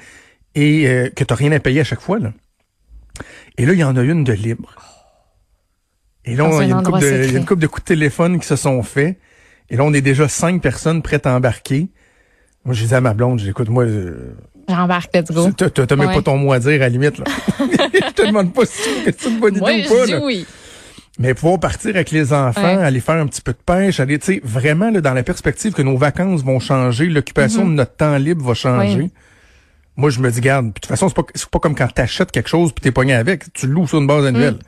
et 0.55 0.87
euh, 0.87 1.09
que 1.09 1.25
tu 1.25 1.33
rien 1.33 1.51
à 1.51 1.59
payer 1.59 1.81
à 1.81 1.83
chaque 1.83 1.99
fois. 1.99 2.17
Là. 2.17 2.31
Et 3.57 3.65
là, 3.65 3.73
il 3.73 3.79
y 3.79 3.83
en 3.83 3.97
a 3.97 4.01
une 4.01 4.23
de 4.23 4.31
libre. 4.31 4.73
Et 6.23 6.35
là, 6.35 6.47
il 6.49 6.57
y, 6.57 6.61
a 6.61 6.63
une 6.65 6.73
endroit 6.75 6.99
couple 6.99 7.11
de, 7.11 7.23
il 7.25 7.33
y 7.33 7.35
a 7.35 7.39
une 7.39 7.45
couple 7.45 7.61
de 7.61 7.67
coups 7.67 7.83
de 7.83 7.87
téléphone 7.87 8.39
qui 8.39 8.47
se 8.47 8.55
sont 8.55 8.81
faits. 8.83 9.17
Et 9.69 9.75
là, 9.75 9.83
on 9.83 9.93
est 9.93 10.01
déjà 10.01 10.27
cinq 10.29 10.61
personnes 10.61 11.01
prêtes 11.01 11.27
à 11.27 11.35
embarquer. 11.35 11.89
Moi, 12.63 12.73
je 12.75 12.81
disais 12.83 12.95
à 12.95 13.01
ma 13.01 13.13
blonde, 13.13 13.39
j'écoute, 13.39 13.67
moi, 13.69 13.83
euh, 13.83 14.33
j'embarque 14.69 15.13
let's 15.13 15.31
go 15.31 15.49
t'as 15.51 15.95
même 15.95 16.07
Ouais. 16.07 16.15
pas 16.15 16.21
ton 16.21 16.37
mot 16.37 16.53
à 16.53 16.59
dire 16.59 16.71
à 16.73 16.77
la 16.77 16.89
limite. 16.89 17.17
Là. 17.17 17.25
je 17.59 18.13
te 18.13 18.25
demande 18.27 18.53
pas 18.53 18.65
si 18.65 18.81
tu- 19.03 19.13
c'est 19.17 19.29
une 19.29 19.39
bonne 19.39 19.55
idée 19.55 19.59
moi 19.61 19.71
ou 19.71 19.89
pas. 19.89 20.05
je 20.05 20.11
là. 20.11 20.19
dis 20.19 20.23
oui 20.25 20.45
Mais 21.19 21.33
pouvoir 21.33 21.59
partir 21.59 21.91
avec 21.91 22.11
les 22.11 22.31
enfants, 22.31 22.61
Ouais. 22.63 22.81
aller 22.83 23.01
faire 23.01 23.15
un 23.15 23.27
petit 23.27 23.41
peu 23.41 23.51
de 23.51 23.57
pêche, 23.57 23.99
aller, 23.99 24.17
tu 24.19 24.35
sais, 24.35 24.41
vraiment 24.43 24.89
là, 24.89 25.01
dans 25.01 25.13
la 25.13 25.21
perspective 25.21 25.73
que 25.73 25.81
nos 25.81 25.97
vacances 25.97 26.43
vont 26.43 26.59
changer, 26.61 27.07
l'occupation 27.07 27.67
de 27.67 27.73
notre 27.73 27.95
temps 27.95 28.17
libre 28.17 28.45
va 28.45 28.53
changer. 28.53 29.11
Moi, 29.97 30.11
je 30.11 30.21
me 30.21 30.31
dis, 30.31 30.39
garde, 30.39 30.67
de 30.67 30.71
toute 30.71 30.85
façon, 30.85 31.09
c'est 31.09 31.15
pas, 31.15 31.23
c'est 31.35 31.49
pas 31.49 31.59
comme 31.59 31.75
quand 31.75 31.89
t'achètes 31.93 32.31
quelque 32.31 32.47
chose 32.47 32.71
puis 32.71 32.81
t'es 32.81 32.91
pogné 32.91 33.13
avec. 33.13 33.51
Tu 33.51 33.67
loues 33.67 33.85
sur 33.85 33.99
une 33.99 34.07
base 34.07 34.25
annuelle. 34.25 34.59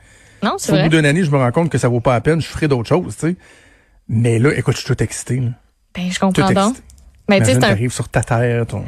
Non, 0.43 0.55
c'est 0.57 0.77
Au 0.77 0.83
bout 0.83 0.89
d'une 0.89 1.05
année, 1.05 1.23
je 1.23 1.31
me 1.31 1.37
rends 1.37 1.51
compte 1.51 1.69
que 1.69 1.77
ça 1.77 1.87
vaut 1.87 2.01
pas 2.01 2.13
la 2.13 2.21
peine, 2.21 2.41
je 2.41 2.47
ferai 2.47 2.67
d'autres 2.67 2.89
choses, 2.89 3.15
tu 3.15 3.29
sais. 3.29 3.35
Mais 4.09 4.37
là, 4.37 4.51
écoute, 4.53 4.75
je 4.75 4.81
suis 4.83 4.93
tout 4.93 5.01
excité, 5.01 5.37
là. 5.37 5.49
Ben, 5.95 6.11
je 6.11 6.19
Tout 6.19 6.25
comprends 6.25 6.51
donc. 6.51 6.75
Mais 7.29 7.39
tu 7.39 7.45
sais, 7.45 7.53
c'est 7.53 7.63
un 7.63 7.89
sur 7.89 8.09
ta 8.09 8.23
terre, 8.23 8.65
ton... 8.67 8.83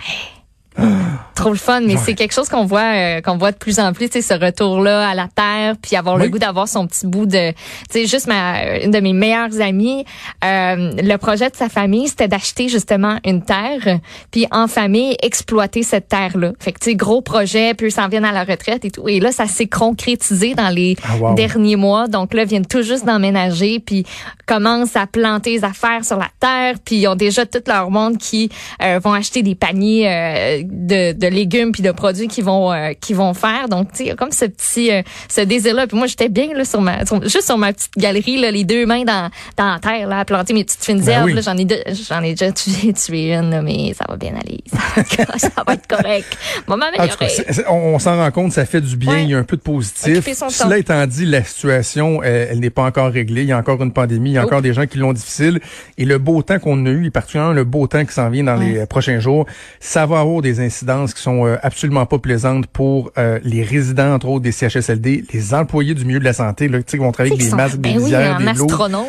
trop 1.35 1.49
le 1.51 1.57
fun, 1.57 1.81
mais 1.81 1.95
Ouais. 1.95 2.01
c'est 2.05 2.13
quelque 2.13 2.33
chose 2.33 2.47
qu'on 2.49 2.65
voit 2.65 2.81
euh, 2.95 3.21
qu'on 3.21 3.37
voit 3.37 3.51
de 3.51 3.57
plus 3.57 3.79
en 3.79 3.91
plus, 3.93 4.07
ce 4.09 4.33
retour-là 4.33 5.09
à 5.09 5.13
la 5.15 5.27
terre, 5.33 5.75
puis 5.81 5.95
avoir 5.95 6.17
le 6.17 6.29
goût 6.29 6.39
d'avoir 6.39 6.67
son 6.67 6.87
petit 6.87 7.05
bout 7.07 7.25
de, 7.25 7.51
tu 7.51 7.55
sais, 7.89 8.05
juste 8.05 8.27
ma 8.27 8.77
une 8.83 8.91
de 8.91 8.99
mes 8.99 9.13
meilleures 9.13 9.59
amies, 9.61 10.05
euh, 10.45 10.91
le 11.01 11.15
projet 11.17 11.49
de 11.49 11.55
sa 11.55 11.69
famille, 11.69 12.07
c'était 12.07 12.27
d'acheter 12.27 12.69
justement 12.69 13.17
une 13.25 13.43
terre, 13.43 13.99
puis 14.31 14.45
en 14.51 14.67
famille 14.67 15.15
exploiter 15.21 15.83
cette 15.83 16.07
terre-là. 16.07 16.51
Fait 16.59 16.71
que 16.71 16.79
tu 16.79 16.91
sais, 16.91 16.95
gros 16.95 17.21
projet, 17.21 17.73
puis 17.73 17.87
ils 17.87 17.91
s'en 17.91 18.07
viennent 18.07 18.25
à 18.25 18.31
la 18.31 18.43
retraite 18.43 18.85
et 18.85 18.91
tout. 18.91 19.07
Et 19.09 19.19
là, 19.19 19.31
ça 19.31 19.47
s'est 19.47 19.67
concrétisé 19.67 20.53
dans 20.55 20.69
les 20.69 20.95
Ah, 21.03 21.17
wow. 21.17 21.33
derniers 21.35 21.75
mois. 21.75 22.07
Donc 22.07 22.33
là, 22.33 22.43
ils 22.43 22.49
viennent 22.49 22.65
tout 22.65 22.83
juste 22.83 23.05
d'emménager, 23.05 23.79
puis 23.79 24.05
commencent 24.45 24.95
à 24.95 25.07
planter 25.07 25.51
les 25.51 25.63
affaires 25.63 26.03
sur 26.05 26.17
la 26.17 26.29
terre, 26.39 26.75
puis 26.83 26.97
ils 26.97 27.07
ont 27.07 27.15
déjà 27.15 27.45
tout 27.45 27.61
leur 27.67 27.89
monde 27.91 28.17
qui 28.17 28.49
euh, 28.81 28.99
vont 29.03 29.13
acheter 29.13 29.41
des 29.41 29.55
paniers 29.55 30.09
euh, 30.09 30.62
de, 30.69 31.11
de 31.13 31.27
légumes 31.27 31.71
puis 31.71 31.83
de 31.83 31.91
produits 31.91 32.27
qu'ils 32.27 32.43
vont 32.43 32.71
euh, 32.71 32.93
qu'ils 32.99 33.15
vont 33.15 33.33
faire. 33.33 33.67
Donc 33.69 33.91
tu 33.93 34.05
sais, 34.05 34.15
comme 34.15 34.31
ce 34.31 34.45
petit 34.45 34.91
euh, 34.91 35.01
ce 35.29 35.41
désir 35.41 35.75
là. 35.75 35.87
Puis 35.87 35.97
moi 35.97 36.07
j'étais 36.07 36.29
bien 36.29 36.53
là 36.53 36.65
sur 36.65 36.81
ma 36.81 37.05
sur- 37.05 37.21
juste 37.23 37.43
sur 37.43 37.57
ma 37.57 37.73
petite 37.73 37.91
galerie 37.97 38.37
là, 38.39 38.51
les 38.51 38.63
deux 38.63 38.85
mains 38.85 39.03
dans 39.03 39.29
dans 39.57 39.73
la 39.73 39.79
terre 39.79 40.07
là, 40.07 40.19
à 40.19 40.25
planter 40.25 40.53
mes 40.53 40.63
petites 40.63 40.83
fines 40.83 40.99
Ben 41.01 41.09
herbes. 41.09 41.25
oui. 41.25 41.33
là. 41.33 41.41
J'en 41.41 41.57
ai 41.57 41.67
j'en 42.09 42.21
ai 42.21 42.31
déjà 42.31 42.51
tué, 42.53 42.93
tué 42.93 43.33
une, 43.33 43.49
là, 43.49 43.61
mais 43.61 43.93
ça 43.93 44.05
va 44.07 44.15
bien 44.17 44.33
aller. 44.35 44.63
Ça, 45.13 45.25
va- 45.25 45.37
ça 45.39 45.49
va 45.65 45.73
être 45.73 45.87
correct. 45.87 46.37
On 46.67 46.75
va 46.77 46.87
En 46.87 46.89
tout 46.91 46.95
cas, 46.95 46.97
m'améliorer. 46.99 47.29
c'est- 47.29 47.51
c'est- 47.53 47.67
on, 47.67 47.95
on 47.95 47.99
s'en 47.99 48.15
rend 48.17 48.29
compte, 48.31 48.51
ça 48.51 48.65
fait 48.65 48.81
du 48.81 48.95
bien, 48.95 49.13
Ouais. 49.13 49.23
il 49.23 49.29
y 49.29 49.35
a 49.35 49.37
un 49.39 49.43
peu 49.43 49.57
de 49.57 49.61
positif. 49.61 50.23
Cela 50.49 50.77
étant 50.77 51.05
dit, 51.07 51.25
la 51.25 51.43
situation, 51.43 52.21
elle, 52.23 52.49
elle 52.51 52.59
n'est 52.59 52.69
pas 52.69 52.83
encore 52.83 53.11
réglée. 53.11 53.41
Il 53.41 53.47
y 53.47 53.51
a 53.51 53.57
encore 53.57 53.81
une 53.81 53.91
pandémie, 53.93 54.31
il 54.31 54.33
y 54.33 54.37
a 54.37 54.43
Oh. 54.43 54.45
encore 54.45 54.61
des 54.61 54.73
gens 54.73 54.85
qui 54.85 54.97
l'ont 54.97 55.13
difficile. 55.13 55.59
Et 55.97 56.05
le 56.05 56.17
beau 56.19 56.41
temps 56.43 56.59
qu'on 56.59 56.85
a 56.85 56.89
eu, 56.89 57.05
et 57.07 57.09
particulièrement 57.11 57.53
le 57.53 57.63
beau 57.63 57.87
temps 57.87 58.05
qui 58.05 58.13
s'en 58.13 58.29
vient 58.29 58.43
dans 58.43 58.55
les 58.55 58.77
euh, 58.79 58.85
prochains 58.85 59.19
jours, 59.19 59.45
ça 59.79 60.05
va 60.05 60.19
avoir 60.19 60.41
des 60.41 60.52
incidences 60.59 61.13
qui 61.13 61.21
sont 61.21 61.45
euh, 61.45 61.57
absolument 61.63 62.05
pas 62.05 62.19
plaisantes 62.19 62.67
pour 62.67 63.11
euh, 63.17 63.39
les 63.43 63.63
résidents, 63.63 64.13
entre 64.13 64.27
autres, 64.27 64.43
des 64.43 64.51
CHSLD, 64.51 65.25
les 65.33 65.53
employés 65.53 65.93
du 65.93 66.05
milieu 66.05 66.19
de 66.19 66.23
la 66.25 66.33
santé, 66.33 66.67
là, 66.67 66.81
qui 66.81 66.97
vont 66.97 67.11
travailler 67.11 67.33
avec 67.35 67.45
des 67.49 67.55
masques, 67.55 67.75
sont- 67.75 67.81
des 67.81 67.89
ben 67.89 67.97
oui, 67.97 68.03
visières, 68.03 68.35
en 68.35 68.39
des 68.39 68.47
astronaute. 68.49 69.05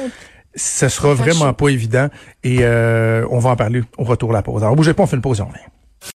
Ce 0.57 0.89
sera 0.89 1.15
vraiment 1.15 1.53
pas 1.53 1.69
évident. 1.69 2.09
Et 2.45 2.59
euh, 2.61 3.27
on 3.31 3.39
va 3.41 3.51
en 3.51 3.57
parler 3.57 3.83
au 3.99 4.05
retour 4.05 4.29
de 4.29 4.35
la 4.35 4.43
pause. 4.43 4.63
Alors, 4.63 4.77
bougez 4.77 4.95
pas, 4.95 5.03
on 5.03 5.07
fait 5.07 5.17
une 5.17 5.23
pause 5.23 5.41
et 5.41 5.43
on 5.43 5.47
revient. 5.47 5.59